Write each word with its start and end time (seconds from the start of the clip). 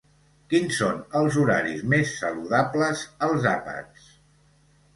Quins 0.53 0.77
són 0.79 1.03
els 1.19 1.37
horaris 1.41 1.83
més 1.93 2.15
saludables 2.23 3.07
als 3.29 3.49
àpats? 3.55 4.13